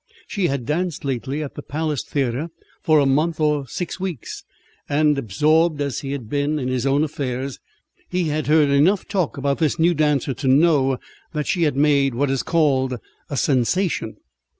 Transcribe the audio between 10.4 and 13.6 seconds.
know that she had made what is called a